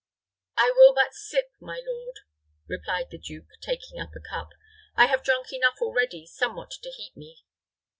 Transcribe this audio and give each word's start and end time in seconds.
"I 0.57 0.73
will 0.75 0.95
but 0.95 1.13
sip, 1.13 1.51
my 1.59 1.79
lord," 1.85 2.21
replied 2.67 3.11
the 3.11 3.19
duke, 3.19 3.45
taking 3.61 3.99
up 3.99 4.09
a 4.15 4.19
cup. 4.33 4.49
"I 4.95 5.05
have 5.05 5.21
drank 5.21 5.53
enough 5.53 5.79
already 5.79 6.25
somewhat 6.25 6.71
to 6.81 6.89
heat 6.89 7.15
me." 7.15 7.45